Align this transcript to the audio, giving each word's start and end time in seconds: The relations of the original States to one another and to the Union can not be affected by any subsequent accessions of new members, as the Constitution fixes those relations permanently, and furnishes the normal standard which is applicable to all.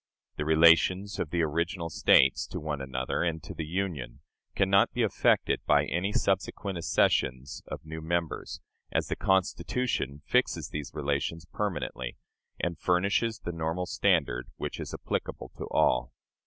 The 0.37 0.45
relations 0.45 1.19
of 1.19 1.29
the 1.29 1.43
original 1.43 1.91
States 1.91 2.47
to 2.47 2.59
one 2.59 2.81
another 2.81 3.21
and 3.21 3.39
to 3.43 3.53
the 3.53 3.67
Union 3.67 4.21
can 4.55 4.67
not 4.67 4.91
be 4.93 5.03
affected 5.03 5.59
by 5.67 5.85
any 5.85 6.11
subsequent 6.11 6.79
accessions 6.79 7.61
of 7.67 7.85
new 7.85 8.01
members, 8.01 8.61
as 8.91 9.09
the 9.09 9.15
Constitution 9.15 10.23
fixes 10.25 10.69
those 10.69 10.95
relations 10.95 11.45
permanently, 11.53 12.17
and 12.59 12.79
furnishes 12.79 13.41
the 13.45 13.51
normal 13.51 13.85
standard 13.85 14.47
which 14.57 14.79
is 14.79 14.91
applicable 14.91 15.51
to 15.57 15.67
all. 15.69 16.11